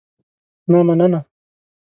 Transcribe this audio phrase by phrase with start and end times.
[0.69, 1.21] نه مننه.